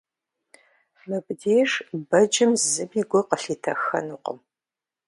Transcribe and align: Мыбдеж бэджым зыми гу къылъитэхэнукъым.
Мыбдеж 1.07 1.71
бэджым 2.09 2.51
зыми 2.69 3.01
гу 3.11 3.21
къылъитэхэнукъым. 3.29 4.39